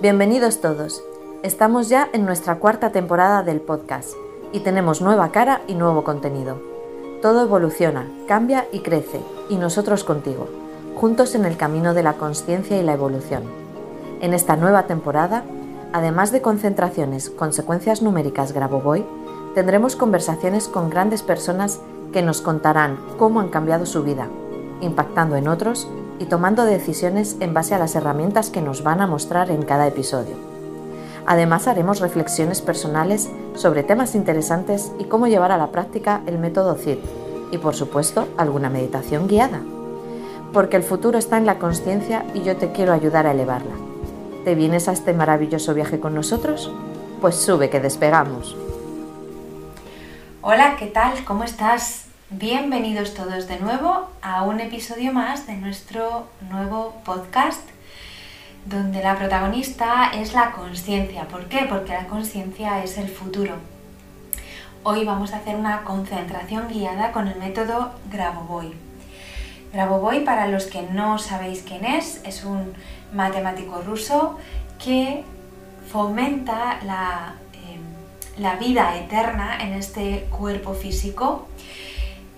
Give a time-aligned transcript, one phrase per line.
[0.00, 1.04] Bienvenidos todos.
[1.42, 4.14] Estamos ya en nuestra cuarta temporada del podcast
[4.50, 6.58] y tenemos nueva cara y nuevo contenido.
[7.20, 9.20] Todo evoluciona, cambia y crece,
[9.50, 10.48] y nosotros contigo,
[10.96, 13.42] juntos en el camino de la conciencia y la evolución.
[14.22, 15.44] En esta nueva temporada,
[15.92, 19.04] además de concentraciones, consecuencias numéricas Grabovoi,
[19.54, 21.78] tendremos conversaciones con grandes personas
[22.10, 24.28] que nos contarán cómo han cambiado su vida,
[24.80, 25.86] impactando en otros
[26.20, 29.88] y tomando decisiones en base a las herramientas que nos van a mostrar en cada
[29.88, 30.36] episodio.
[31.26, 36.74] Además haremos reflexiones personales sobre temas interesantes y cómo llevar a la práctica el método
[36.74, 36.98] CID
[37.50, 39.60] y por supuesto alguna meditación guiada.
[40.52, 43.74] Porque el futuro está en la conciencia y yo te quiero ayudar a elevarla.
[44.44, 46.70] ¿Te vienes a este maravilloso viaje con nosotros?
[47.22, 48.56] Pues sube que despegamos.
[50.42, 51.24] Hola, ¿qué tal?
[51.24, 52.09] ¿Cómo estás?
[52.32, 57.68] Bienvenidos todos de nuevo a un episodio más de nuestro nuevo podcast
[58.66, 61.26] donde la protagonista es la conciencia.
[61.26, 61.66] ¿Por qué?
[61.68, 63.56] Porque la conciencia es el futuro.
[64.84, 68.74] Hoy vamos a hacer una concentración guiada con el método Grabovoi.
[69.72, 72.74] Grabovoi, para los que no sabéis quién es, es un
[73.12, 74.38] matemático ruso
[74.78, 75.24] que
[75.90, 81.48] fomenta la, eh, la vida eterna en este cuerpo físico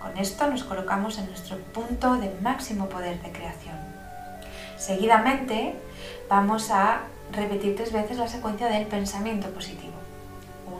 [0.00, 3.74] Con esto nos colocamos en nuestro punto de máximo poder de creación.
[4.78, 5.74] Seguidamente
[6.28, 7.00] vamos a
[7.32, 9.94] repetir tres veces la secuencia del pensamiento positivo.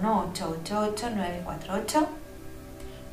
[0.00, 2.21] 1, 8, 8, 8, 9, 4, 8.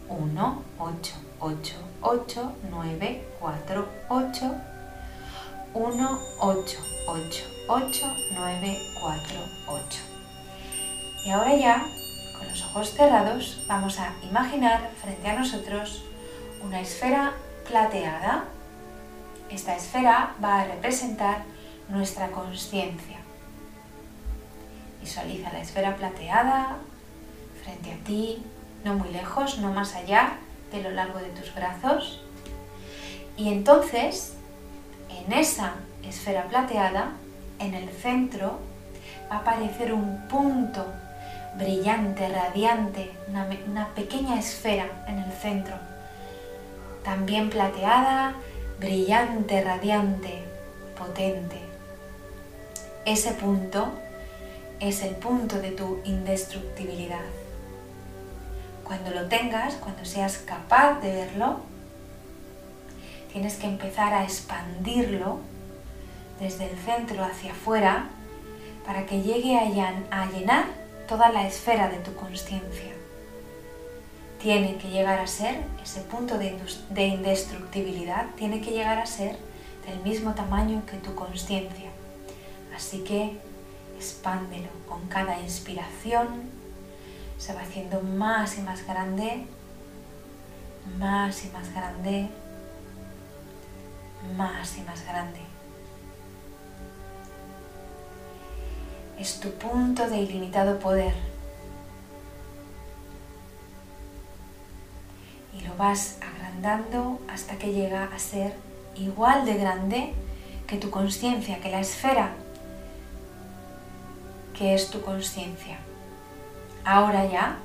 [0.09, 4.55] 1, 8, 8, 8, 9, 4, 8,
[5.73, 6.77] 1, 8,
[7.07, 9.99] 8, 8, 9, 4, 8.
[11.25, 11.85] Y ahora ya,
[12.37, 16.03] con los ojos cerrados, vamos a imaginar frente a nosotros
[16.63, 17.33] una esfera
[17.67, 18.45] plateada.
[19.49, 21.43] Esta esfera va a representar
[21.87, 23.17] nuestra conciencia.
[25.01, 26.77] Visualiza la esfera plateada
[27.63, 28.43] frente a ti,
[28.83, 30.37] no muy lejos, no más allá,
[30.71, 32.21] de lo largo de tus brazos.
[33.37, 34.33] Y entonces,
[35.09, 35.73] en esa
[36.03, 37.11] esfera plateada,
[37.59, 38.59] en el centro,
[39.31, 40.85] va a aparecer un punto
[41.57, 45.75] brillante, radiante, una, pequeña esfera en el centro.
[47.03, 48.35] También plateada,
[48.79, 50.43] brillante, radiante,
[50.97, 51.59] potente.
[53.05, 53.89] Ese punto
[54.79, 57.25] es el punto de tu indestructibilidad.
[58.89, 61.59] Cuando lo tengas, cuando seas capaz de verlo,
[63.31, 65.37] tienes que empezar a expandirlo
[66.39, 68.09] desde el centro hacia afuera
[68.87, 70.65] para que llegue a llenar
[71.07, 72.91] toda la esfera de tu conciencia.
[74.41, 79.37] Tiene que llegar a ser ese punto de indestructibilidad, tiene que llegar a ser
[79.85, 81.91] del mismo tamaño que tu conciencia.
[82.75, 83.37] Así que
[83.99, 86.57] expándelo con cada inspiración
[87.39, 89.47] se va haciendo más y más grande,
[90.99, 92.29] más y más grande,
[94.37, 95.39] más y más grande.
[99.17, 101.29] Es tu punto de ilimitado poder.
[105.79, 108.53] vas agrandando hasta que llega a ser
[108.97, 110.13] igual de grande
[110.67, 112.31] que tu conciencia, que la esfera
[114.53, 115.77] que es tu conciencia.
[116.85, 117.57] Ahora ya,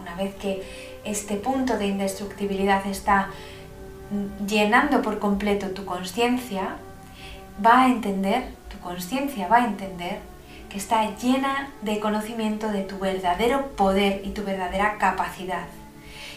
[0.00, 0.62] una vez que
[1.04, 3.30] este punto de indestructibilidad está
[4.46, 6.76] llenando por completo tu conciencia,
[7.64, 10.18] va a entender, tu conciencia va a entender
[10.68, 15.66] que está llena de conocimiento de tu verdadero poder y tu verdadera capacidad.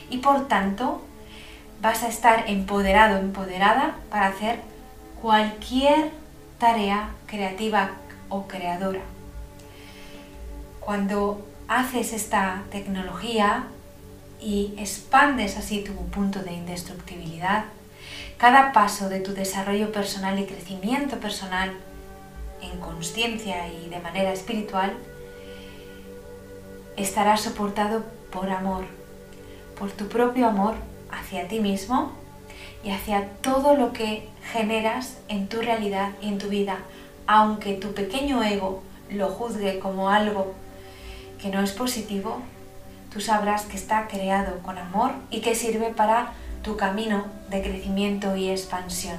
[0.10, 1.02] Y por tanto,
[1.82, 4.60] vas a estar empoderado, empoderada para hacer
[5.22, 6.12] cualquier
[6.60, 7.92] tarea creativa
[8.30, 9.02] o creadora.
[10.80, 13.68] Cuando haces esta tecnología
[14.40, 17.66] y expandes así tu punto de indestructibilidad,
[18.38, 21.72] cada paso de tu desarrollo personal y crecimiento personal
[22.62, 24.94] en conciencia y de manera espiritual
[26.96, 28.86] estará soportado por amor,
[29.78, 30.76] por tu propio amor
[31.12, 32.12] hacia ti mismo
[32.84, 36.78] y hacia todo lo que generas en tu realidad y en tu vida,
[37.26, 40.54] aunque tu pequeño ego lo juzgue como algo
[41.42, 42.42] que no es positivo,
[43.12, 48.36] tú sabrás que está creado con amor y que sirve para tu camino de crecimiento
[48.36, 49.18] y expansión.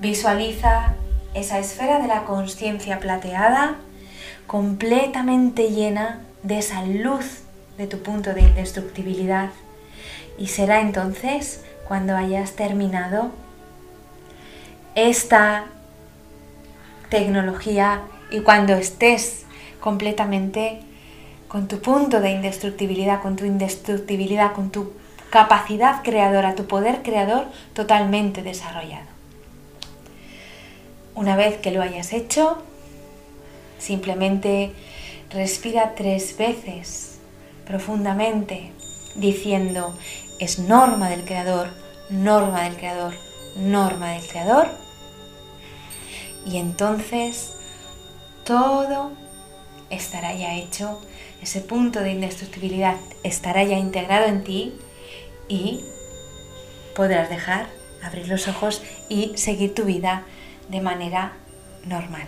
[0.00, 0.94] Visualiza
[1.34, 3.76] esa esfera de la conciencia plateada
[4.46, 7.42] completamente llena de esa luz
[7.76, 9.50] de tu punto de indestructibilidad
[10.38, 13.30] y será entonces cuando hayas terminado
[14.94, 15.66] esta
[17.10, 19.44] tecnología y cuando estés
[19.80, 20.80] completamente
[21.48, 24.92] con tu punto de indestructibilidad, con tu indestructibilidad, con tu
[25.30, 29.06] capacidad creadora, tu poder creador totalmente desarrollado.
[31.14, 32.62] Una vez que lo hayas hecho,
[33.78, 34.72] simplemente
[35.30, 37.18] respira tres veces
[37.66, 38.72] profundamente
[39.14, 39.96] diciendo,
[40.38, 41.68] es norma del creador,
[42.10, 43.14] norma del creador,
[43.56, 44.68] norma del creador.
[46.46, 47.54] Y entonces
[48.44, 49.12] todo
[49.90, 51.00] estará ya hecho,
[51.42, 54.74] ese punto de indestructibilidad estará ya integrado en ti
[55.48, 55.84] y
[56.94, 57.66] podrás dejar,
[58.02, 60.24] abrir los ojos y seguir tu vida
[60.68, 61.32] de manera
[61.84, 62.26] normal.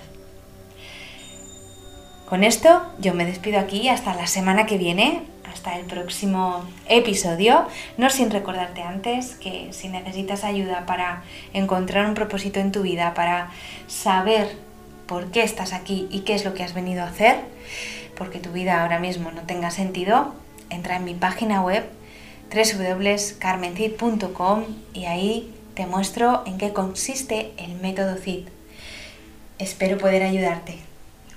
[2.28, 7.66] Con esto yo me despido aquí hasta la semana que viene, hasta el próximo episodio,
[7.96, 11.22] no sin recordarte antes que si necesitas ayuda para
[11.52, 13.50] encontrar un propósito en tu vida, para
[13.86, 14.56] saber
[15.06, 17.36] por qué estás aquí y qué es lo que has venido a hacer,
[18.16, 20.34] porque tu vida ahora mismo no tenga sentido,
[20.70, 21.84] entra en mi página web
[22.52, 28.48] www.carmencid.com y ahí te muestro en qué consiste el método CID.
[29.58, 30.78] Espero poder ayudarte.